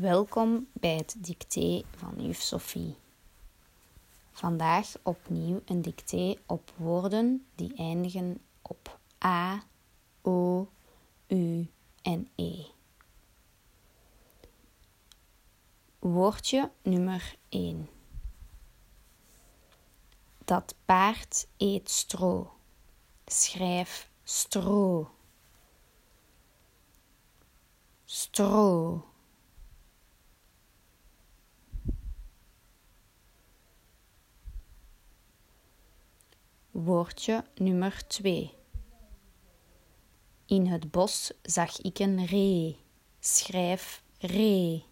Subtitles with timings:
[0.00, 2.96] Welkom bij het dicté van juf Sophie.
[4.30, 9.62] Vandaag opnieuw een dicté op woorden die eindigen op A,
[10.22, 10.68] O,
[11.26, 11.66] U
[12.02, 12.64] en E.
[15.98, 17.88] Woordje nummer 1.
[20.44, 22.52] Dat paard eet stro.
[23.26, 25.10] Schrijf stro.
[28.04, 29.09] Stro.
[36.84, 38.52] Woordje nummer 2.
[40.46, 42.76] In het bos zag ik een ree.
[43.18, 44.84] Schrijf ree.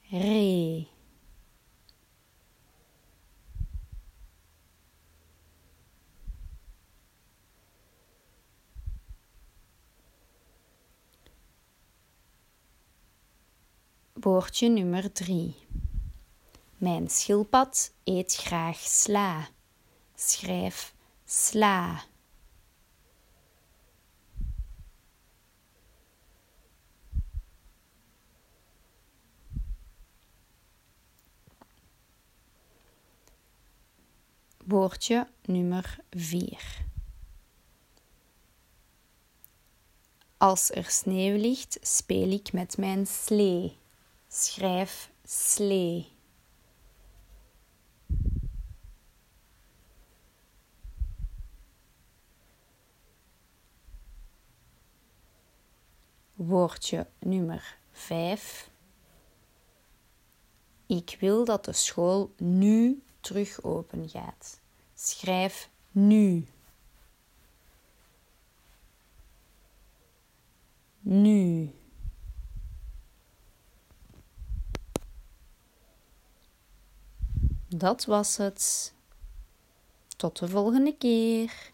[0.00, 0.88] Ree.
[14.12, 15.54] Woordje nummer 3.
[16.82, 19.48] Mijn schildpad eet graag sla.
[20.14, 20.94] Schrijf
[21.24, 22.04] sla.
[34.64, 36.84] Woordje nummer 4.
[40.36, 43.76] Als er sneeuw ligt, speel ik met mijn slee.
[44.28, 46.12] Schrijf slee.
[56.46, 58.70] Woordje nummer 5.
[60.86, 64.60] Ik wil dat de school nu terug open gaat.
[64.94, 66.46] Schrijf nu.
[71.00, 71.70] Nu.
[77.68, 78.94] Dat was het.
[80.16, 81.71] Tot de volgende keer.